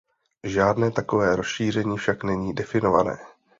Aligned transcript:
Žádné 0.43 0.91
takové 0.91 1.35
rozšíření 1.35 1.97
však 1.97 2.23
není 2.23 2.53
definované. 2.53 3.17